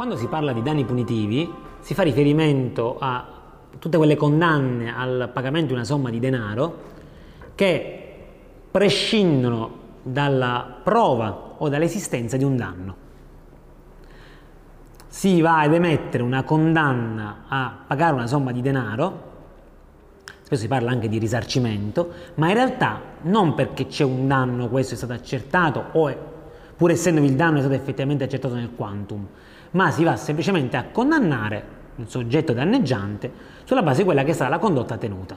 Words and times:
Quando 0.00 0.16
si 0.16 0.28
parla 0.28 0.54
di 0.54 0.62
danni 0.62 0.86
punitivi 0.86 1.52
si 1.80 1.92
fa 1.92 2.02
riferimento 2.02 2.96
a 2.98 3.22
tutte 3.78 3.98
quelle 3.98 4.16
condanne 4.16 4.96
al 4.96 5.28
pagamento 5.30 5.66
di 5.66 5.72
una 5.74 5.84
somma 5.84 6.08
di 6.08 6.18
denaro 6.18 6.78
che 7.54 8.14
prescindono 8.70 9.72
dalla 10.02 10.78
prova 10.82 11.56
o 11.58 11.68
dall'esistenza 11.68 12.38
di 12.38 12.44
un 12.44 12.56
danno. 12.56 12.96
Si 15.06 15.42
va 15.42 15.60
ad 15.60 15.74
emettere 15.74 16.22
una 16.22 16.44
condanna 16.44 17.44
a 17.46 17.80
pagare 17.86 18.14
una 18.14 18.26
somma 18.26 18.52
di 18.52 18.62
denaro, 18.62 19.22
spesso 20.40 20.62
si 20.62 20.68
parla 20.68 20.92
anche 20.92 21.10
di 21.10 21.18
risarcimento, 21.18 22.10
ma 22.36 22.48
in 22.48 22.54
realtà 22.54 23.02
non 23.24 23.52
perché 23.52 23.86
c'è 23.86 24.04
un 24.04 24.26
danno 24.26 24.70
questo 24.70 24.94
è 24.94 24.96
stato 24.96 25.12
accertato 25.12 25.88
o 25.92 26.08
è, 26.08 26.16
pur 26.74 26.90
essendovi 26.90 27.26
il 27.26 27.34
danno 27.34 27.58
è 27.58 27.60
stato 27.60 27.74
effettivamente 27.74 28.24
accertato 28.24 28.54
nel 28.54 28.70
quantum, 28.74 29.26
ma 29.72 29.90
si 29.90 30.04
va 30.04 30.16
semplicemente 30.16 30.76
a 30.76 30.84
condannare 30.84 31.78
il 31.96 32.08
soggetto 32.08 32.52
danneggiante 32.52 33.30
sulla 33.64 33.82
base 33.82 33.98
di 33.98 34.04
quella 34.04 34.24
che 34.24 34.32
sarà 34.32 34.50
la 34.50 34.58
condotta 34.58 34.96
tenuta. 34.96 35.36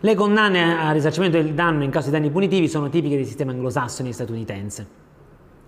Le 0.00 0.14
condanne 0.14 0.78
a 0.78 0.92
risarcimento 0.92 1.36
del 1.36 1.54
danno 1.54 1.82
in 1.82 1.90
caso 1.90 2.06
di 2.06 2.12
danni 2.12 2.30
punitivi 2.30 2.68
sono 2.68 2.88
tipiche 2.88 3.16
del 3.16 3.26
sistema 3.26 3.50
anglosassone 3.50 4.10
e 4.10 4.12
statunitense, 4.12 4.86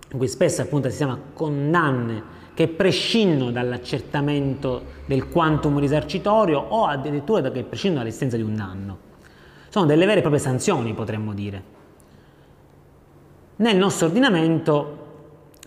in 0.09 0.17
cui 0.17 0.27
spesso 0.29 0.61
appunto 0.61 0.89
si 0.89 0.97
chiama 0.97 1.19
condanne 1.33 2.39
che 2.53 2.67
prescindono 2.69 3.51
dall'accertamento 3.51 4.83
del 5.05 5.27
quantum 5.27 5.79
risarcitorio 5.79 6.59
o 6.59 6.85
addirittura 6.85 7.41
che 7.51 7.63
prescindono 7.63 8.03
dall'esistenza 8.03 8.37
di 8.37 8.43
un 8.43 8.55
danno. 8.55 8.97
Sono 9.67 9.85
delle 9.85 10.05
vere 10.05 10.19
e 10.19 10.21
proprie 10.21 10.41
sanzioni, 10.41 10.93
potremmo 10.93 11.33
dire. 11.33 11.63
Nel 13.57 13.77
nostro 13.77 14.07
ordinamento 14.07 15.10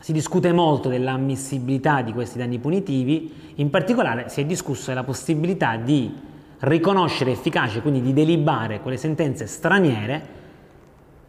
si 0.05 0.13
discute 0.13 0.53
molto 0.53 0.91
dell'ammissibilità 0.91 2.03
di 2.03 2.13
questi 2.13 2.37
danni 2.37 2.59
punitivi, 2.59 3.53
in 3.55 3.71
particolare 3.71 4.29
si 4.29 4.43
è 4.43 4.45
discusso 4.45 4.91
della 4.91 5.03
possibilità 5.03 5.77
di 5.77 6.15
riconoscere 6.59 7.31
efficace, 7.31 7.81
quindi 7.81 8.03
di 8.03 8.13
delibare 8.13 8.81
quelle 8.81 8.99
sentenze 8.99 9.47
straniere 9.47 10.27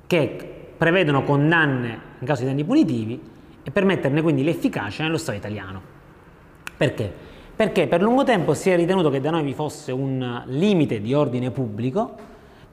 che 0.07 0.73
prevedono 0.77 1.23
condanne 1.23 1.99
in 2.19 2.27
caso 2.27 2.41
di 2.41 2.47
danni 2.47 2.65
punitivi 2.65 3.17
e 3.63 3.71
permetterne 3.71 4.21
quindi 4.21 4.43
l'efficacia 4.43 5.03
nello 5.03 5.19
Stato 5.19 5.37
italiano. 5.37 5.81
Perché? 6.75 7.09
Perché 7.55 7.87
per 7.87 8.01
lungo 8.01 8.25
tempo 8.25 8.53
si 8.53 8.71
è 8.71 8.75
ritenuto 8.75 9.09
che 9.09 9.21
da 9.21 9.29
noi 9.29 9.43
vi 9.43 9.53
fosse 9.53 9.93
un 9.93 10.43
limite 10.47 10.99
di 10.99 11.13
ordine 11.13 11.49
pubblico, 11.49 12.13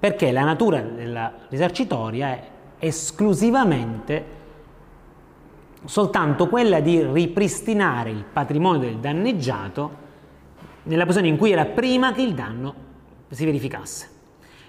perché 0.01 0.33
la 0.33 0.43
natura 0.43 0.81
della 0.81 1.33
risarcitoria 1.49 2.27
è 2.27 2.43
esclusivamente 2.81 4.41
soltanto 5.85 6.49
quella 6.49 6.81
di 6.81 7.05
ripristinare 7.05 8.11
il 8.11 8.25
patrimonio 8.31 8.81
del 8.81 8.99
danneggiato 8.99 10.01
nella 10.85 11.05
posizione 11.05 11.29
in 11.29 11.37
cui 11.37 11.53
era 11.53 11.65
prima 11.65 12.13
che 12.13 12.23
il 12.23 12.35
danno 12.35 12.75
si 13.29 13.45
verificasse. 13.45 14.09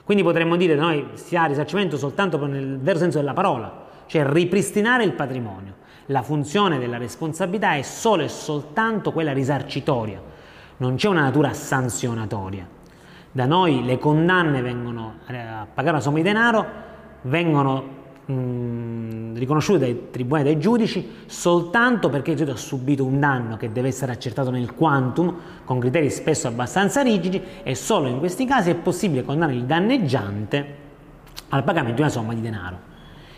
Quindi 0.03 0.23
potremmo 0.23 0.55
dire 0.55 0.75
noi 0.75 1.08
si 1.14 1.36
ha 1.36 1.45
risarcimento 1.45 1.97
soltanto 1.97 2.44
nel 2.45 2.78
vero 2.80 3.00
senso 3.00 3.20
della 3.20 3.33
parola, 3.33 3.86
cioè 4.05 4.25
ripristinare 4.25 5.03
il 5.03 5.14
patrimonio. 5.14 5.81
La 6.08 6.22
funzione 6.22 6.78
della 6.80 6.97
responsabilità 6.97 7.75
è 7.75 7.81
solo 7.81 8.23
e 8.23 8.27
soltanto 8.27 9.14
quella 9.14 9.31
risarcitoria, 9.31 10.22
non 10.77 10.95
c'è 10.95 11.08
una 11.08 11.22
natura 11.22 11.53
sanzionatoria. 11.53 12.67
Da 13.31 13.45
noi 13.45 13.86
le 13.86 13.98
condanne 13.98 14.61
vengono 14.61 15.20
eh, 15.27 15.38
a 15.38 15.66
pagare 15.73 15.95
una 15.95 16.03
somma 16.03 16.17
di 16.17 16.23
denaro, 16.23 16.66
vengono 17.22 18.02
mh, 18.25 19.38
riconosciute 19.38 19.79
dai 19.79 20.09
tribunali 20.11 20.45
dai 20.45 20.59
giudici 20.59 21.08
soltanto 21.25 22.09
perché 22.09 22.31
il 22.31 22.37
soggetto 22.37 22.55
ha 22.55 22.59
subito 22.59 23.05
un 23.05 23.20
danno 23.20 23.58
che 23.58 23.71
deve 23.71 23.89
essere 23.89 24.11
accertato 24.11 24.49
nel 24.49 24.73
quantum 24.73 25.36
con 25.65 25.80
criteri 25.80 26.09
spesso 26.09 26.48
abbastanza 26.48 27.02
rigidi 27.02 27.42
e 27.64 27.75
solo 27.75 28.08
in 28.08 28.20
questi 28.20 28.45
casi 28.45 28.70
è 28.70 28.75
possibile 28.75 29.23
condannare 29.23 29.58
il 29.58 29.65
danneggiante 29.65 30.81
al 31.49 31.64
pagamento 31.64 31.95
di 31.95 32.02
una 32.02 32.09
somma 32.09 32.33
di 32.33 32.42
denaro. 32.42 32.92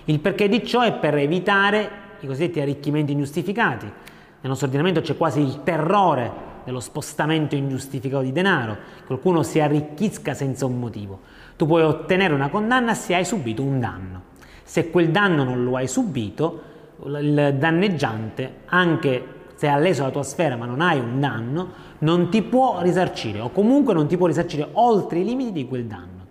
Il 0.06 0.20
perché 0.20 0.48
di 0.48 0.66
ciò 0.66 0.82
è 0.82 0.94
per 0.94 1.16
evitare 1.18 2.04
i 2.20 2.28
cosiddetti 2.28 2.60
arricchimenti 2.60 3.12
ingiustificati. 3.12 3.86
Nel 3.86 4.54
nostro 4.54 4.68
ordinamento 4.68 5.02
c'è 5.02 5.18
quasi 5.18 5.42
il 5.42 5.62
terrore 5.64 6.54
dello 6.64 6.80
spostamento 6.80 7.56
ingiustificato 7.56 8.24
di 8.24 8.32
denaro, 8.32 8.78
qualcuno 9.06 9.44
si 9.44 9.60
arricchisca 9.60 10.34
senza 10.34 10.66
un 10.66 10.80
motivo. 10.80 11.20
Tu 11.56 11.66
puoi 11.66 11.84
ottenere 11.84 12.34
una 12.34 12.50
condanna 12.50 12.94
se 12.94 13.16
hai 13.16 13.26
subito 13.26 13.62
un 13.62 13.80
danno. 13.80 14.34
Se 14.68 14.90
quel 14.90 15.12
danno 15.12 15.44
non 15.44 15.64
lo 15.64 15.76
hai 15.76 15.88
subito, 15.88 16.62
il 17.06 17.56
danneggiante, 17.60 18.62
anche 18.66 19.34
se 19.54 19.68
ha 19.68 19.78
leso 19.78 20.02
la 20.04 20.10
tua 20.10 20.24
sfera 20.24 20.56
ma 20.56 20.66
non 20.66 20.82
hai 20.82 21.00
un 21.00 21.20
danno, 21.20 21.70
non 22.00 22.30
ti 22.30 22.42
può 22.42 22.82
risarcire 22.82 23.40
o 23.40 23.52
comunque 23.52 23.94
non 23.94 24.08
ti 24.08 24.18
può 24.18 24.26
risarcire 24.26 24.68
oltre 24.74 25.20
i 25.20 25.24
limiti 25.24 25.52
di 25.52 25.68
quel 25.68 25.86
danno. 25.86 26.26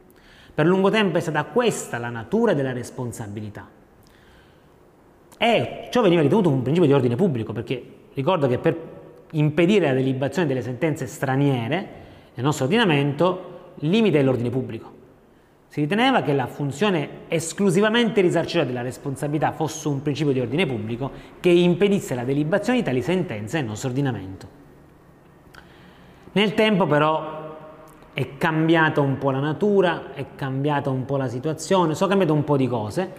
Per 0.52 0.66
lungo 0.66 0.90
tempo 0.90 1.16
è 1.16 1.20
stata 1.20 1.44
questa 1.44 1.98
la 1.98 2.10
natura 2.10 2.54
della 2.54 2.72
responsabilità. 2.72 3.68
E 5.38 5.88
ciò 5.90 6.02
veniva 6.02 6.20
ritenuto 6.20 6.48
un 6.48 6.62
principio 6.62 6.88
di 6.88 6.94
ordine 6.94 7.14
pubblico, 7.14 7.52
perché 7.52 7.82
ricordo 8.14 8.48
che 8.48 8.58
per 8.58 8.76
impedire 9.30 9.86
la 9.86 9.94
delibazione 9.94 10.48
delle 10.48 10.62
sentenze 10.62 11.06
straniere 11.06 11.88
nel 12.34 12.44
nostro 12.44 12.64
ordinamento, 12.64 13.72
il 13.76 13.90
limite 13.90 14.18
è 14.18 14.22
l'ordine 14.22 14.50
pubblico. 14.50 14.93
Si 15.74 15.80
riteneva 15.80 16.22
che 16.22 16.32
la 16.32 16.46
funzione 16.46 17.22
esclusivamente 17.26 18.20
risarcitoria 18.20 18.64
della 18.64 18.82
responsabilità 18.82 19.50
fosse 19.50 19.88
un 19.88 20.02
principio 20.02 20.32
di 20.32 20.38
ordine 20.38 20.66
pubblico 20.66 21.10
che 21.40 21.48
impedisse 21.48 22.14
la 22.14 22.22
delibazione 22.22 22.78
di 22.78 22.84
tali 22.84 23.02
sentenze 23.02 23.56
nel 23.58 23.66
nostro 23.66 23.88
ordinamento. 23.88 24.48
Nel 26.30 26.54
tempo 26.54 26.86
però 26.86 27.56
è 28.12 28.36
cambiata 28.36 29.00
un 29.00 29.18
po' 29.18 29.32
la 29.32 29.40
natura, 29.40 30.14
è 30.14 30.24
cambiata 30.36 30.90
un 30.90 31.04
po' 31.04 31.16
la 31.16 31.26
situazione, 31.26 31.96
sono 31.96 32.08
cambiate 32.08 32.32
un 32.32 32.44
po' 32.44 32.56
di 32.56 32.68
cose 32.68 33.12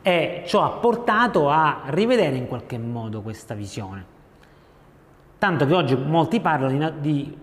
e 0.00 0.44
ciò 0.46 0.62
ha 0.62 0.78
portato 0.78 1.50
a 1.50 1.80
rivedere 1.86 2.36
in 2.36 2.46
qualche 2.46 2.78
modo 2.78 3.22
questa 3.22 3.54
visione. 3.54 4.04
Tanto 5.36 5.66
che 5.66 5.74
oggi 5.74 5.96
molti 5.96 6.38
parlano 6.38 6.90
di, 6.90 7.36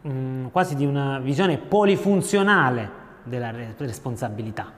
di 0.00 0.08
mh, 0.08 0.50
quasi 0.52 0.76
di 0.76 0.86
una 0.86 1.18
visione 1.18 1.58
polifunzionale 1.58 3.00
della 3.24 3.52
responsabilità. 3.78 4.70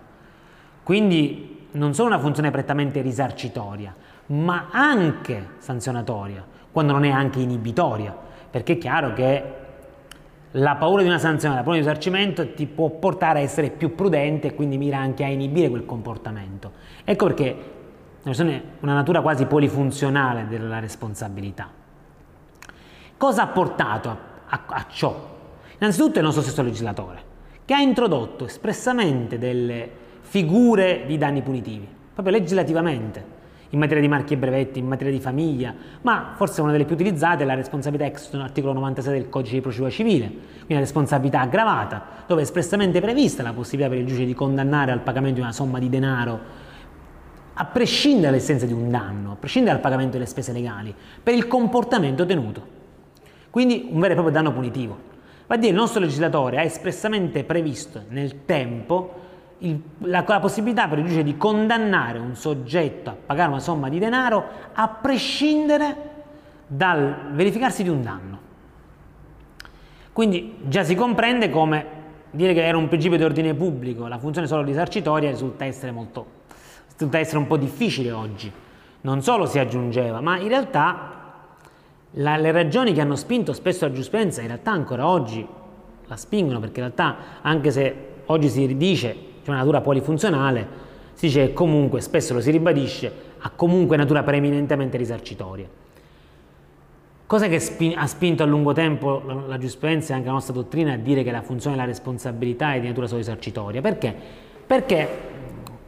Quindi 0.83 1.69
non 1.73 1.95
solo 1.95 2.09
una 2.09 2.19
funzione 2.19 2.51
prettamente 2.51 3.01
risarcitoria, 3.01 3.95
ma 4.27 4.69
anche 4.71 5.51
sanzionatoria, 5.59 6.45
quando 6.71 6.93
non 6.93 7.05
è 7.05 7.11
anche 7.11 7.41
inibitoria, 7.41 8.17
perché 8.51 8.75
è 8.75 8.79
chiaro 8.79 9.13
che 9.13 9.63
la 10.53 10.77
paura 10.77 11.03
di 11.03 11.09
una 11.09 11.19
sanzione, 11.19 11.55
la 11.57 11.63
paura 11.63 11.79
di 11.79 11.85
un 11.85 11.89
risarcimento 11.89 12.53
ti 12.53 12.67
può 12.67 12.91
portare 12.91 13.41
a 13.41 13.43
essere 13.43 13.71
più 13.71 13.95
prudente 13.95 14.49
e 14.49 14.55
quindi 14.55 14.79
mira 14.79 14.99
anche 14.99 15.25
a 15.25 15.29
inibire 15.29 15.69
quel 15.69 15.85
comportamento. 15.85 16.73
Ecco 17.03 17.27
perché 17.27 17.73
è 18.23 18.63
una 18.81 18.95
natura 18.95 19.21
quasi 19.21 19.47
polifunzionale 19.47 20.47
della 20.47 20.79
responsabilità. 20.79 21.69
Cosa 23.17 23.43
ha 23.43 23.47
portato 23.49 24.09
a, 24.09 24.19
a, 24.47 24.61
a 24.67 24.87
ciò? 24.89 25.33
Innanzitutto 25.79 26.19
il 26.19 26.25
nostro 26.25 26.43
stesso 26.43 26.63
legislatore 26.63 27.33
che 27.65 27.75
ha 27.75 27.81
introdotto 27.81 28.45
espressamente 28.45 29.39
delle 29.39 29.89
figure 30.21 31.05
di 31.07 31.17
danni 31.17 31.43
punitivi, 31.43 31.89
proprio 32.13 32.37
legislativamente, 32.37 33.33
in 33.71 33.79
materia 33.79 34.03
di 34.03 34.09
marchi 34.09 34.35
e 34.35 34.37
brevetti, 34.37 34.79
in 34.79 34.87
materia 34.87 35.13
di 35.13 35.21
famiglia, 35.21 35.75
ma 36.03 36.33
forse 36.37 36.61
una 36.61 36.71
delle 36.71 36.85
più 36.85 36.95
utilizzate 36.95 37.43
è 37.43 37.47
la 37.47 37.55
responsabilità 37.55 38.09
ex 38.09 38.33
articolo 38.35 38.73
96 38.75 39.13
del 39.13 39.29
codice 39.29 39.55
di 39.55 39.61
procedura 39.61 39.91
civile, 39.91 40.27
quindi 40.27 40.75
la 40.75 40.81
responsabilità 40.81 41.41
aggravata, 41.41 42.05
dove 42.27 42.41
è 42.41 42.45
espressamente 42.45 43.01
prevista 43.01 43.43
la 43.43 43.53
possibilità 43.53 43.91
per 43.91 44.01
il 44.01 44.07
giudice 44.07 44.27
di 44.27 44.35
condannare 44.35 44.93
al 44.93 45.01
pagamento 45.01 45.37
di 45.37 45.41
una 45.41 45.53
somma 45.53 45.79
di 45.79 45.89
denaro 45.89 46.63
a 47.57 47.65
prescindere 47.67 48.27
dall'essenza 48.27 48.67
di 48.67 48.73
un 48.73 48.91
danno, 48.91 49.33
a 49.33 49.37
prescindere 49.37 49.75
dal 49.75 49.83
pagamento 49.83 50.13
delle 50.13 50.27
spese 50.27 50.53
legali, 50.53 50.95
per 51.23 51.35
il 51.35 51.47
comportamento 51.47 52.27
tenuto. 52.27 52.73
Quindi 53.51 53.89
un 53.91 54.01
vero 54.01 54.13
e 54.13 54.15
proprio 54.17 54.35
danno 54.35 54.53
punitivo. 54.53 55.13
Va 55.47 55.55
a 55.57 55.59
dire, 55.59 55.73
il 55.73 55.77
nostro 55.77 56.01
legislatore 56.01 56.59
ha 56.59 56.63
espressamente 56.63 57.45
previsto 57.45 58.03
nel 58.09 58.45
tempo 58.45 59.23
il, 59.59 59.81
la, 59.99 60.25
la, 60.27 60.41
possibilità 60.41 60.89
per 60.89 60.99
il 60.99 61.05
giudice 61.05 61.23
di 61.23 61.37
condannare 61.37 62.19
un 62.19 62.35
soggetto 62.35 63.11
a 63.11 63.17
pagare 63.27 63.51
una 63.51 63.61
somma 63.61 63.89
di 63.89 63.99
denaro 63.99 64.45
a 64.73 64.89
prescindere 64.89 66.13
dal 66.67 67.31
verificarsi 67.33 67.83
di 67.83 67.89
un 67.89 68.03
danno. 68.03 68.39
Quindi 70.13 70.59
già 70.67 70.83
si 70.83 70.95
comprende 70.95 71.51
come 71.51 72.03
dire 72.31 72.55
che 72.55 72.65
era 72.65 72.77
un 72.77 72.89
principio 72.89 73.17
di 73.17 73.25
ordine 73.25 73.55
pubblico, 73.55 74.07
la 74.07 74.19
funzione 74.19 74.47
solo 74.47 74.63
risarcitoria 74.63 75.31
risulta 75.31 75.65
essere, 75.65 75.93
molto, 75.93 76.27
risulta 76.93 77.19
essere 77.19 77.39
un 77.39 77.47
po' 77.47 77.57
difficile 77.57 78.13
oggi. 78.13 78.51
Non 79.03 79.23
solo 79.23 79.47
si 79.47 79.59
aggiungeva, 79.59 80.21
ma 80.21 80.39
in 80.39 80.49
realtà 80.49 81.24
la, 82.15 82.37
le 82.37 82.53
ragioni 82.53 82.93
che 82.93 83.01
hanno 83.01 83.17
spinto 83.17 83.53
spesso 83.53 83.87
la 83.87 83.93
giustizia 83.93 84.43
in 84.43 84.49
realtà 84.49 84.71
ancora 84.71 85.09
oggi 85.09 85.47
la 86.07 86.17
spingono 86.17 86.61
perché 86.61 86.81
in 86.81 86.87
realtà 86.87 87.17
anche 87.43 87.71
se 87.71 87.95
oggi 88.27 88.49
si 88.49 88.77
dice 88.77 89.33
c'è 89.45 89.51
una 89.51 89.59
natura 89.59 89.83
polifunzionale, 89.83 90.67
si 91.13 91.27
dice 91.27 91.49
che 91.49 91.53
comunque, 91.53 92.01
spesso 92.01 92.33
lo 92.33 92.41
si 92.41 92.51
ribadisce, 92.51 93.13
ha 93.39 93.51
comunque 93.51 93.97
natura 93.99 94.23
preeminentemente 94.23 94.97
risarcitoria. 94.97 95.69
Cosa 97.27 97.49
che 97.49 97.59
spi- 97.59 97.95
ha 97.95 98.07
spinto 98.07 98.43
a 98.43 98.47
lungo 98.47 98.73
tempo 98.73 99.23
la, 99.27 99.35
la, 99.35 99.59
giurisprudenza 99.59 100.13
e 100.13 100.17
anche 100.17 100.29
la 100.29 100.35
nostra 100.35 100.55
dottrina 100.55 100.95
a 100.95 100.97
dire 100.97 101.23
che 101.23 101.31
la 101.31 101.43
funzione 101.43 101.77
della 101.77 101.87
responsabilità 101.87 102.75
è 102.75 102.81
di 102.81 102.87
natura 102.87 103.07
solo 103.07 103.19
risarcitoria? 103.19 103.83
Perché? 103.83 104.15
Perché, 104.67 105.09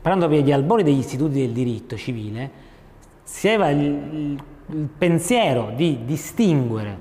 parlando 0.02 0.26
degli 0.26 0.52
albori 0.52 0.82
degli 0.82 0.98
istituti 0.98 1.40
del 1.40 1.52
diritto 1.52 1.96
civile, 1.96 2.50
si 3.22 3.48
aveva 3.48 3.70
il, 3.70 3.80
il, 3.80 4.42
il 4.68 4.88
pensiero 4.98 5.72
di 5.74 6.04
distinguere 6.04 6.98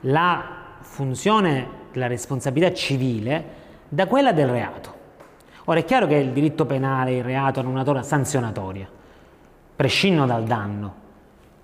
la 0.00 0.44
funzione 0.80 1.68
della 1.92 2.08
responsabilità 2.08 2.72
civile 2.74 3.56
da 3.88 4.06
quella 4.06 4.32
del 4.32 4.48
reato. 4.48 4.96
Ora 5.64 5.80
è 5.80 5.84
chiaro 5.84 6.06
che 6.06 6.16
il 6.16 6.30
diritto 6.30 6.66
penale 6.66 7.16
il 7.16 7.22
reato 7.22 7.60
hanno 7.60 7.68
una 7.68 7.78
natura 7.78 8.02
sanzionatoria, 8.02 8.88
prescindono 9.76 10.26
dal 10.26 10.44
danno. 10.44 11.06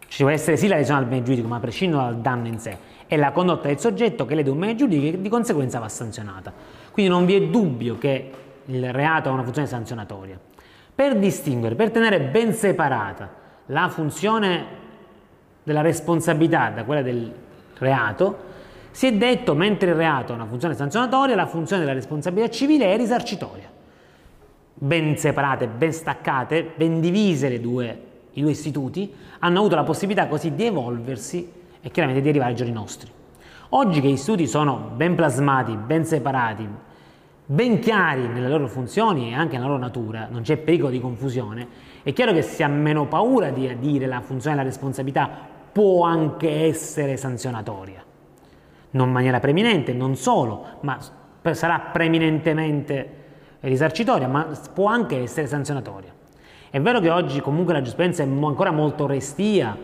Ci 0.07 0.23
può 0.23 0.31
essere 0.31 0.57
sì 0.57 0.69
la 0.69 0.77
lesione 0.77 1.01
al 1.01 1.07
bene 1.07 1.23
giuridico, 1.23 1.49
ma 1.49 1.59
prescindono 1.59 2.05
dal 2.05 2.21
danno 2.21 2.47
in 2.47 2.59
sé. 2.59 2.77
È 3.07 3.17
la 3.17 3.33
condotta 3.33 3.69
del 3.69 3.81
soggetto 3.81 4.27
che 4.27 4.35
lede 4.35 4.51
un 4.51 4.59
bene 4.59 4.77
giuridico 4.77 5.17
e 5.17 5.21
di 5.21 5.29
conseguenza 5.29 5.79
va 5.81 5.89
sanzionata. 5.89 6.53
Quindi 6.93 7.11
non 7.11 7.25
vi 7.25 7.35
è 7.35 7.43
dubbio 7.49 7.99
che 7.99 8.31
il 8.67 8.93
reato 8.93 9.31
ha 9.31 9.33
una 9.33 9.43
funzione 9.43 9.67
sanzionatoria. 9.67 10.39
Per 10.95 11.17
distinguere, 11.17 11.75
per 11.75 11.91
tenere 11.91 12.21
ben 12.21 12.53
separata 12.53 13.43
la 13.67 13.89
funzione 13.89 14.83
della 15.65 15.81
responsabilità 15.81 16.71
da 16.71 16.85
quella 16.85 17.03
del 17.03 17.33
reato, 17.79 18.53
si 18.93 19.09
è 19.09 19.13
detto, 19.13 19.55
mentre 19.57 19.91
il 19.91 19.97
reato 19.97 20.33
ha 20.33 20.37
una 20.37 20.47
funzione 20.47 20.75
sanzionatoria, 20.75 21.35
la 21.35 21.47
funzione 21.47 21.83
della 21.83 21.95
responsabilità 21.95 22.49
civile 22.49 22.93
è 22.93 22.97
risarcitoria. 22.97 23.69
Ben 24.75 25.17
separate, 25.17 25.67
ben 25.67 25.93
staccate, 25.93 26.73
ben 26.77 27.01
divise 27.01 27.61
due, 27.61 28.01
i 28.33 28.41
due 28.41 28.53
istituti, 28.53 29.13
hanno 29.41 29.59
avuto 29.59 29.75
la 29.75 29.83
possibilità 29.83 30.29
così 30.29 30.55
di 30.55 30.67
evolversi 30.67 31.51
e 31.81 31.91
chiaramente 31.91 32.23
di 32.23 32.29
arrivare 32.29 32.51
ai 32.51 32.57
giorni 32.57 32.73
nostri. 32.73 33.11
Oggi 33.71 34.01
che 34.01 34.09
gli 34.09 34.13
istituti 34.13 34.47
sono 34.47 34.93
ben 34.95 35.17
plasmati, 35.17 35.77
ben 35.77 36.05
separati, 36.05 36.69
ben 37.47 37.81
chiari 37.81 38.29
nelle 38.29 38.49
loro 38.49 38.69
funzioni 38.69 39.31
e 39.31 39.35
anche 39.35 39.57
nella 39.57 39.69
loro 39.69 39.81
natura, 39.81 40.29
non 40.31 40.43
c'è 40.43 40.57
pericolo 40.57 40.91
di 40.91 41.01
confusione, 41.01 41.67
è 42.05 42.13
chiaro 42.13 42.33
che 42.33 42.43
si 42.43 42.63
ha 42.63 42.69
meno 42.69 43.07
paura 43.07 43.51
di 43.51 43.77
dire 43.79 44.07
la 44.07 44.21
funzione 44.21 44.55
della 44.55 44.69
responsabilità 44.69 45.54
può 45.75 46.05
anche 46.05 46.49
essere 46.67 47.17
sanzionatoria. 47.17 48.01
Non 48.91 49.09
in 49.09 49.13
maniera 49.13 49.41
preminente, 49.41 49.93
non 49.93 50.15
solo, 50.15 50.65
ma 50.83 50.97
sarà 51.51 51.81
preminentemente 51.93 53.23
risarcitoria, 53.59 54.29
ma 54.29 54.49
può 54.73 54.87
anche 54.87 55.19
essere 55.19 55.49
sanzionatoria. 55.49 56.13
È 56.71 56.81
vero 56.81 57.01
che 57.01 57.11
oggi 57.11 57.41
comunque 57.41 57.73
la 57.73 57.81
giurisprudenza 57.81 58.23
è 58.23 58.27
ancora 58.27 58.71
molto 58.71 59.07
restia, 59.07 59.77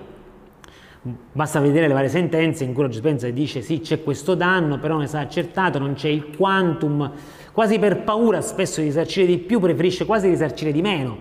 basta 1.32 1.58
vedere 1.58 1.88
le 1.88 1.94
varie 1.94 2.08
sentenze 2.08 2.62
in 2.62 2.72
cui 2.72 2.82
la 2.82 2.88
giurisprudenza 2.88 3.28
dice 3.30 3.60
sì 3.60 3.80
c'è 3.80 4.04
questo 4.04 4.36
danno, 4.36 4.78
però 4.78 4.94
non 4.94 5.02
è 5.02 5.06
stato 5.08 5.24
accertato, 5.24 5.80
non 5.80 5.94
c'è 5.94 6.08
il 6.08 6.36
quantum, 6.36 7.10
quasi 7.52 7.80
per 7.80 8.04
paura 8.04 8.40
spesso 8.42 8.80
di 8.80 8.86
risarcire 8.86 9.26
di 9.26 9.38
più 9.38 9.58
preferisce 9.58 10.04
quasi 10.04 10.28
risarcire 10.28 10.70
di 10.70 10.82
meno, 10.82 11.18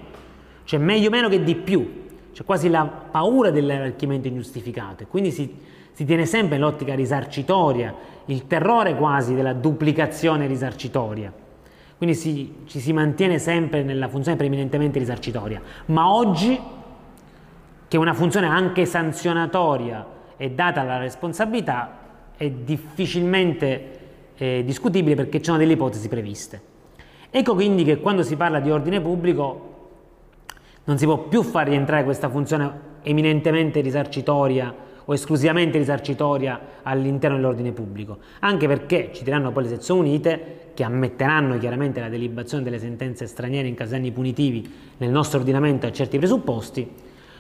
cioè 0.64 0.80
meglio 0.80 1.10
meno 1.10 1.28
che 1.28 1.42
di 1.42 1.56
più, 1.56 2.08
c'è 2.32 2.44
quasi 2.44 2.70
la 2.70 2.86
paura 2.86 3.52
dell'arricchimento 3.52 4.28
ingiustificato, 4.28 5.06
quindi 5.08 5.32
si, 5.32 5.54
si 5.92 6.06
tiene 6.06 6.26
sempre 6.26 6.58
nell'ottica 6.58 6.96
risarcitoria, 6.96 7.94
il 8.26 8.48
terrore 8.48 8.96
quasi 8.96 9.34
della 9.34 9.54
duplicazione 9.54 10.48
risarcitoria. 10.48 11.34
Quindi 11.98 12.16
si, 12.16 12.64
ci 12.66 12.80
si 12.80 12.94
mantiene 12.94 13.40
sempre 13.40 13.84
nella 13.84 14.08
funzione 14.08 14.38
preeminentemente 14.38 15.00
risarcitoria. 15.00 15.62
Ma 15.88 16.10
oggi, 16.10 16.58
che 17.88 17.98
una 17.98 18.14
funzione 18.14 18.48
anche 18.48 18.86
sanzionatoria 18.86 20.06
è 20.38 20.50
data 20.50 20.80
alla 20.80 20.98
responsabilità, 20.98 21.98
è 22.38 22.50
difficilmente 22.50 24.00
eh, 24.38 24.64
discutibile 24.64 25.16
perché 25.16 25.40
ci 25.40 25.46
sono 25.46 25.58
delle 25.58 25.74
ipotesi 25.74 26.08
previste. 26.08 26.62
Ecco 27.30 27.54
quindi 27.54 27.84
che 27.84 28.00
quando 28.00 28.24
si 28.24 28.38
parla 28.38 28.62
di 28.62 28.72
ordine 28.72 29.02
pubblico 29.02 29.69
non 30.90 30.98
si 30.98 31.06
può 31.06 31.20
più 31.20 31.44
far 31.44 31.68
rientrare 31.68 32.04
questa 32.04 32.30
funzione 32.30 32.88
eminentemente 33.04 33.80
risarcitoria 33.80 34.74
o 35.06 35.14
esclusivamente 35.14 35.78
risarcitoria 35.78 36.60
all'interno 36.82 37.36
dell'ordine 37.36 37.72
pubblico, 37.72 38.18
anche 38.40 38.66
perché 38.66 39.12
ci 39.14 39.24
diranno 39.24 39.52
poi 39.52 39.64
le 39.64 39.70
sezioni 39.70 40.00
unite 40.00 40.72
che 40.74 40.84
ammetteranno 40.84 41.60
chiaramente 41.60 42.00
la 42.00 42.10
delibazione 42.10 42.64
delle 42.64 42.80
sentenze 42.80 43.28
straniere 43.28 43.68
in 43.68 43.76
casi 43.76 43.94
anni 43.94 44.12
punitivi 44.12 44.68
nel 44.98 45.12
nostro 45.12 45.38
ordinamento 45.38 45.86
a 45.86 45.92
certi 45.92 46.18
presupposti, 46.18 46.92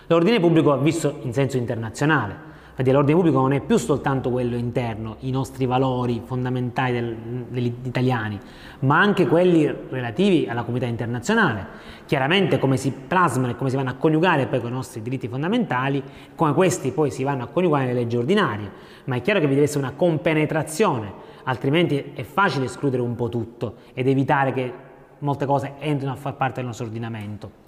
l'ordine 0.06 0.40
pubblico 0.40 0.72
ha 0.72 0.78
visto 0.78 1.18
in 1.24 1.34
senso 1.34 1.58
internazionale, 1.58 2.36
Vedi, 2.80 2.92
l'ordine 2.92 3.18
pubblico 3.18 3.42
non 3.42 3.52
è 3.52 3.60
più 3.60 3.76
soltanto 3.76 4.30
quello 4.30 4.56
interno, 4.56 5.18
i 5.20 5.32
nostri 5.32 5.66
valori 5.66 6.22
fondamentali 6.24 6.94
del, 6.94 7.14
degli 7.50 7.74
italiani, 7.84 8.40
ma 8.80 9.02
anche 9.02 9.28
quelli 9.28 9.70
relativi 9.90 10.48
alla 10.48 10.62
comunità 10.62 10.86
internazionale. 10.86 11.68
Chiaramente 12.06 12.58
come 12.58 12.78
si 12.78 12.94
plasmano 12.94 13.52
e 13.52 13.58
come 13.58 13.70
si 13.70 13.76
vanno 13.76 13.90
a 13.90 13.96
coniugare 13.96 14.48
poi 14.48 14.62
con 14.62 14.70
i 14.70 14.76
nostri 14.76 15.02
diritti 15.02 15.28
fondamentali, 15.28 16.02
come 16.36 16.54
questi 16.54 16.92
poi 16.92 17.12
si 17.12 17.24
vanno 17.24 17.44
a 17.44 17.48
coniugare 17.48 17.88
nelle 17.88 18.00
leggi 18.00 18.16
ordinarie. 18.16 18.72
Ma 19.04 19.18
è 19.18 19.22
chiaro 19.22 19.42
che 19.42 19.48
vi 19.48 19.56
deve 19.56 19.66
essere 19.66 19.84
una 19.84 19.94
compenetrazione, 19.94 21.12
altrimenti 21.44 22.14
è 22.16 22.24
facile 22.24 22.64
escludere 22.64 23.02
un 23.02 23.16
po' 23.16 23.28
tutto 23.28 23.76
ed 23.94 24.08
evitare 24.08 24.54
che 24.54 24.74
molte 25.20 25.46
cose 25.46 25.74
entrino 25.80 26.14
a 26.14 26.16
far 26.16 26.38
parte 26.38 26.56
del 26.62 26.68
nostro 26.68 26.86
ordinamento. 26.86 27.59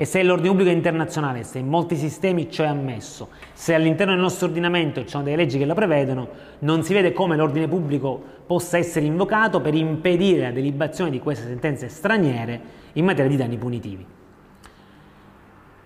E 0.00 0.04
se 0.04 0.22
l'ordine 0.22 0.50
pubblico 0.50 0.70
è 0.70 0.74
internazionale, 0.74 1.42
se 1.42 1.58
in 1.58 1.66
molti 1.66 1.96
sistemi 1.96 2.48
ciò 2.48 2.62
è 2.62 2.68
ammesso, 2.68 3.30
se 3.52 3.74
all'interno 3.74 4.12
del 4.12 4.22
nostro 4.22 4.46
ordinamento 4.46 5.02
ci 5.02 5.08
sono 5.08 5.24
delle 5.24 5.34
leggi 5.34 5.58
che 5.58 5.66
lo 5.66 5.74
prevedono, 5.74 6.28
non 6.60 6.84
si 6.84 6.94
vede 6.94 7.12
come 7.12 7.34
l'ordine 7.34 7.66
pubblico 7.66 8.22
possa 8.46 8.78
essere 8.78 9.06
invocato 9.06 9.60
per 9.60 9.74
impedire 9.74 10.42
la 10.42 10.50
delibazione 10.52 11.10
di 11.10 11.18
queste 11.18 11.48
sentenze 11.48 11.88
straniere 11.88 12.60
in 12.92 13.04
materia 13.04 13.28
di 13.28 13.36
danni 13.36 13.56
punitivi. 13.56 14.06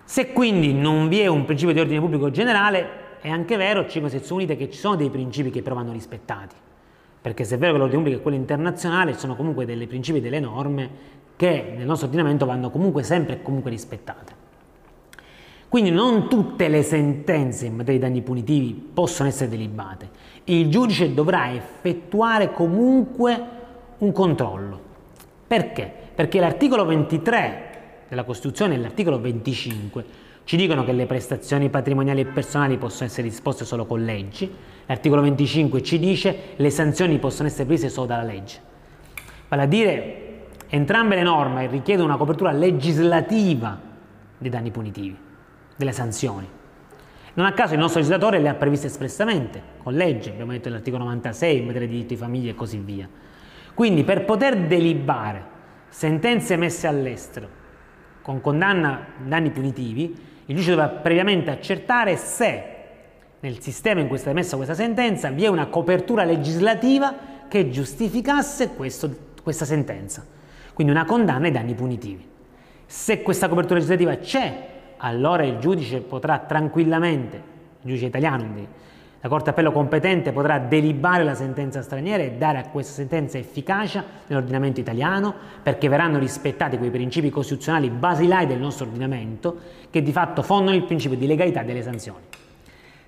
Se 0.03 0.31
quindi 0.31 0.73
non 0.73 1.07
vi 1.07 1.21
è 1.21 1.25
un 1.25 1.45
principio 1.45 1.73
di 1.73 1.79
ordine 1.79 1.99
pubblico 1.99 2.29
generale, 2.29 3.17
è 3.19 3.29
anche 3.29 3.57
vero, 3.57 3.87
ci 3.87 3.99
sezioni 4.09 4.43
unite, 4.43 4.55
che 4.55 4.71
ci 4.71 4.77
sono 4.77 4.95
dei 4.95 5.09
principi 5.09 5.49
che 5.49 5.63
però 5.63 5.73
vanno 5.73 5.91
rispettati. 5.91 6.53
Perché 7.19 7.45
se 7.45 7.55
è 7.55 7.57
vero 7.57 7.71
che 7.71 7.77
l'ordine 7.79 7.97
pubblico 7.99 8.19
è 8.19 8.21
quello 8.21 8.37
internazionale, 8.37 9.13
sono 9.13 9.35
comunque 9.35 9.65
dei 9.65 9.87
principi 9.87 10.21
delle 10.21 10.39
norme 10.39 11.21
che 11.43 11.73
nel 11.75 11.85
nostro 11.85 12.07
ordinamento 12.07 12.45
vanno 12.45 12.69
comunque 12.69 13.03
sempre 13.03 13.35
e 13.35 13.41
comunque 13.41 13.69
rispettate. 13.69 14.31
Quindi 15.67 15.91
non 15.91 16.29
tutte 16.29 16.69
le 16.69 16.83
sentenze 16.83 17.65
in 17.65 17.75
materia 17.75 17.99
di 17.99 18.05
danni 18.05 18.21
punitivi 18.21 18.71
possono 18.93 19.27
essere 19.27 19.49
delibate. 19.49 20.09
Il 20.45 20.69
giudice 20.69 21.13
dovrà 21.13 21.53
effettuare 21.53 22.53
comunque 22.53 23.43
un 23.97 24.13
controllo. 24.13 24.79
Perché? 25.45 25.91
Perché 26.15 26.39
l'articolo 26.39 26.85
23 26.85 28.05
della 28.07 28.23
Costituzione 28.23 28.75
e 28.75 28.77
l'articolo 28.77 29.19
25 29.19 30.05
ci 30.45 30.55
dicono 30.55 30.85
che 30.85 30.93
le 30.93 31.05
prestazioni 31.07 31.69
patrimoniali 31.69 32.21
e 32.21 32.25
personali 32.25 32.77
possono 32.77 33.09
essere 33.09 33.27
disposte 33.27 33.65
solo 33.65 33.85
con 33.85 34.05
leggi, 34.05 34.49
l'articolo 34.85 35.21
25 35.21 35.83
ci 35.83 35.99
dice 35.99 36.31
che 36.31 36.39
le 36.55 36.69
sanzioni 36.69 37.19
possono 37.19 37.49
essere 37.49 37.65
prese 37.65 37.89
solo 37.89 38.07
dalla 38.07 38.23
legge. 38.23 38.61
Vale 39.49 39.61
a 39.61 39.65
dire 39.65 40.32
Entrambe 40.73 41.13
le 41.13 41.21
norme 41.21 41.67
richiedono 41.67 42.07
una 42.07 42.17
copertura 42.17 42.51
legislativa 42.51 43.79
dei 44.39 44.49
danni 44.49 44.71
punitivi, 44.71 45.15
delle 45.75 45.91
sanzioni. 45.91 46.49
Non 47.35 47.45
a 47.45 47.51
caso 47.51 47.75
il 47.75 47.79
nostro 47.79 47.99
legislatore 47.99 48.39
le 48.39 48.49
ha 48.49 48.55
previste 48.55 48.87
espressamente, 48.87 49.61
con 49.83 49.93
legge, 49.93 50.31
abbiamo 50.31 50.51
detto 50.51 50.69
nell'articolo 50.69 51.03
96 51.03 51.57
in 51.59 51.65
materia 51.65 51.87
di 51.87 51.93
diritto 51.93 52.15
di 52.15 52.19
famiglia 52.19 52.49
e 52.49 52.55
così 52.55 52.79
via. 52.79 53.07
Quindi 53.75 54.03
per 54.03 54.25
poter 54.25 54.65
delibare 54.65 55.43
sentenze 55.89 56.55
messe 56.57 56.87
all'estero 56.87 57.47
con 58.23 58.41
condanna 58.41 59.05
danni 59.23 59.51
punitivi, 59.51 60.05
il 60.05 60.55
giudice 60.55 60.71
dovrà 60.71 60.89
previamente 60.89 61.51
accertare 61.51 62.15
se 62.15 62.63
nel 63.41 63.61
sistema 63.61 64.01
in 64.01 64.07
cui 64.07 64.15
è 64.15 64.19
stata 64.19 64.35
emessa 64.35 64.55
questa 64.55 64.73
sentenza 64.73 65.29
vi 65.29 65.43
è 65.43 65.49
una 65.49 65.67
copertura 65.67 66.23
legislativa 66.23 67.13
che 67.47 67.69
giustificasse 67.69 68.69
questo, 68.69 69.15
questa 69.43 69.65
sentenza 69.65 70.41
quindi 70.73 70.91
una 70.91 71.05
condanna 71.05 71.45
ai 71.45 71.51
danni 71.51 71.73
punitivi. 71.73 72.27
Se 72.85 73.21
questa 73.21 73.47
copertura 73.47 73.75
legislativa 73.75 74.15
c'è, 74.17 74.69
allora 74.97 75.43
il 75.43 75.57
giudice 75.57 76.01
potrà 76.01 76.39
tranquillamente, 76.39 77.35
il 77.35 77.87
giudice 77.87 78.05
italiano, 78.05 78.45
la 79.23 79.29
Corte 79.29 79.51
Appello 79.51 79.71
competente 79.71 80.33
potrà 80.33 80.59
delibare 80.59 81.23
la 81.23 81.33
sentenza 81.33 81.81
straniera 81.81 82.23
e 82.23 82.33
dare 82.33 82.57
a 82.57 82.67
questa 82.67 82.91
sentenza 82.91 83.37
efficacia 83.37 84.03
nell'ordinamento 84.27 84.81
italiano 84.81 85.33
perché 85.63 85.87
verranno 85.87 86.19
rispettati 86.19 86.77
quei 86.77 86.89
principi 86.89 87.29
costituzionali 87.29 87.89
basilari 87.89 88.47
del 88.47 88.59
nostro 88.59 88.85
ordinamento 88.85 89.55
che 89.89 90.01
di 90.01 90.11
fatto 90.11 90.41
fondano 90.41 90.75
il 90.75 90.83
principio 90.83 91.17
di 91.17 91.25
legalità 91.25 91.63
delle 91.63 91.81
sanzioni. 91.81 92.19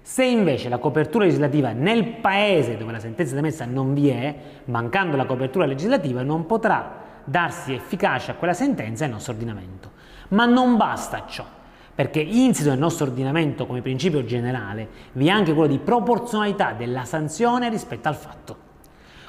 Se 0.01 0.23
invece 0.23 0.69
la 0.69 0.77
copertura 0.77 1.25
legislativa 1.25 1.73
nel 1.73 2.05
paese 2.05 2.77
dove 2.77 2.93
la 2.93 2.99
sentenza 2.99 3.35
è 3.35 3.37
emessa 3.37 3.65
non 3.65 3.93
vi 3.93 4.07
è, 4.07 4.35
mancando 4.65 5.17
la 5.17 5.25
copertura 5.25 5.65
legislativa 5.65 6.21
non 6.21 6.45
potrà 6.45 7.03
darsi 7.25 7.73
efficacia 7.73 8.31
a 8.31 8.35
quella 8.35 8.53
sentenza 8.53 9.03
nel 9.03 9.13
nostro 9.13 9.33
ordinamento. 9.33 9.91
Ma 10.29 10.45
non 10.45 10.77
basta 10.77 11.25
ciò, 11.27 11.45
perché 11.93 12.19
insito 12.19 12.69
nel 12.69 12.79
nostro 12.79 13.05
ordinamento 13.05 13.65
come 13.65 13.81
principio 13.81 14.23
generale 14.23 14.87
vi 15.11 15.27
è 15.27 15.31
anche 15.31 15.53
quello 15.53 15.69
di 15.69 15.79
proporzionalità 15.79 16.71
della 16.71 17.05
sanzione 17.05 17.69
rispetto 17.69 18.07
al 18.07 18.15
fatto. 18.15 18.63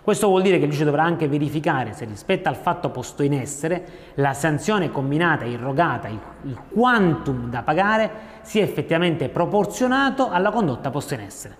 Questo 0.06 0.28
vuol 0.28 0.42
dire 0.42 0.58
che 0.58 0.66
il 0.66 0.70
giudice 0.70 0.84
dovrà 0.84 1.02
anche 1.02 1.26
verificare 1.26 1.92
se 1.92 2.04
rispetto 2.04 2.48
al 2.48 2.54
fatto 2.54 2.90
posto 2.90 3.24
in 3.24 3.32
essere 3.32 4.12
la 4.14 4.34
sanzione 4.34 4.92
combinata 4.92 5.44
e 5.44 5.50
irrogata, 5.50 6.06
il, 6.06 6.20
il 6.42 6.56
quantum 6.68 7.50
da 7.50 7.62
pagare, 7.62 8.10
sia 8.42 8.62
effettivamente 8.62 9.28
proporzionato 9.28 10.30
alla 10.30 10.52
condotta 10.52 10.90
posta 10.90 11.14
in 11.14 11.22
essere. 11.22 11.56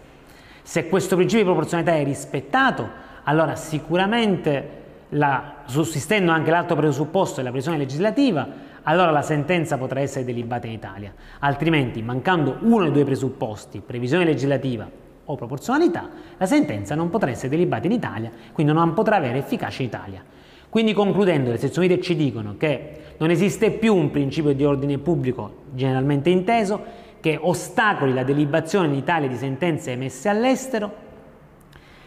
Se 0.62 0.88
questo 0.88 1.16
principio 1.16 1.44
di 1.44 1.50
proporzionalità 1.50 1.96
è 1.96 2.04
rispettato, 2.04 2.88
allora 3.24 3.56
sicuramente, 3.56 4.84
la, 5.10 5.62
sussistendo 5.66 6.32
anche 6.32 6.50
l'altro 6.50 6.76
presupposto 6.76 7.36
della 7.36 7.50
previsione 7.50 7.78
legislativa, 7.78 8.48
allora 8.82 9.10
la 9.10 9.22
sentenza 9.22 9.78
potrà 9.78 10.00
essere 10.00 10.24
delibata 10.24 10.66
in 10.66 10.72
Italia. 10.72 11.12
Altrimenti, 11.40 12.02
mancando 12.02 12.58
uno 12.60 12.84
dei 12.84 12.92
due 12.92 13.04
presupposti, 13.04 13.80
previsione 13.80 14.24
legislativa 14.24 14.88
o 15.24 15.34
proporzionalità, 15.34 16.08
la 16.36 16.46
sentenza 16.46 16.94
non 16.94 17.10
potrà 17.10 17.30
essere 17.30 17.48
delibata 17.48 17.86
in 17.86 17.92
Italia, 17.92 18.30
quindi 18.52 18.72
non 18.72 18.94
potrà 18.94 19.16
avere 19.16 19.38
efficacia 19.38 19.82
in 19.82 19.88
Italia. 19.88 20.22
Quindi 20.68 20.92
concludendo, 20.92 21.50
le 21.50 21.58
sezioni 21.58 21.86
unite 21.86 22.02
ci 22.02 22.14
dicono 22.14 22.56
che 22.56 23.00
non 23.18 23.30
esiste 23.30 23.70
più 23.70 23.94
un 23.94 24.10
principio 24.10 24.52
di 24.52 24.64
ordine 24.64 24.98
pubblico 24.98 25.62
generalmente 25.72 26.30
inteso 26.30 27.04
che 27.20 27.38
ostacoli 27.40 28.12
la 28.12 28.24
delibazione 28.24 28.88
in 28.88 28.94
Italia 28.94 29.28
di 29.28 29.36
sentenze 29.36 29.92
emesse 29.92 30.28
all'estero 30.28 31.04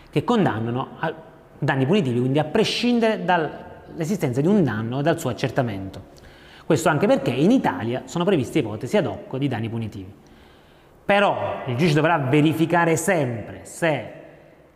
che 0.09 0.23
condannano 0.23 0.89
danni 1.59 1.85
punitivi, 1.85 2.19
quindi 2.19 2.39
a 2.39 2.45
prescindere 2.45 3.23
dall'esistenza 3.23 4.41
di 4.41 4.47
un 4.47 4.63
danno 4.63 4.97
o 4.97 5.01
dal 5.01 5.19
suo 5.19 5.29
accertamento. 5.29 6.17
Questo 6.65 6.89
anche 6.89 7.07
perché 7.07 7.31
in 7.31 7.51
Italia 7.51 8.03
sono 8.05 8.23
previste 8.23 8.59
ipotesi 8.59 8.97
ad 8.97 9.05
hoc 9.05 9.37
di 9.37 9.47
danni 9.47 9.69
punitivi. 9.69 10.13
Però 11.05 11.63
il 11.65 11.75
giudice 11.75 11.95
dovrà 11.95 12.17
verificare 12.17 12.95
sempre 12.95 13.61
se 13.63 14.13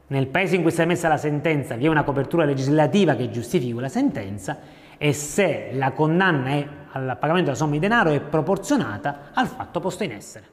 nel 0.08 0.28
paese 0.28 0.56
in 0.56 0.64
cui 0.64 0.72
si 0.72 0.80
è 0.80 0.84
emessa 0.84 1.08
la 1.08 1.18
sentenza 1.18 1.76
vi 1.76 1.86
è 1.86 1.90
una 1.90 2.04
copertura 2.04 2.46
legislativa 2.46 3.16
che 3.16 3.30
giustifichi 3.30 3.74
la 3.74 3.88
sentenza 3.90 4.58
e 4.98 5.14
se 5.14 5.70
la 5.74 5.92
condanna 5.92 6.88
al 6.92 7.18
pagamento 7.20 7.46
della 7.46 7.56
somma 7.56 7.74
di 7.74 7.80
denaro 7.80 8.10
è 8.10 8.20
proporzionata 8.20 9.30
al 9.34 9.48
fatto 9.48 9.80
posto 9.80 10.04
in 10.04 10.12
essere. 10.12 10.46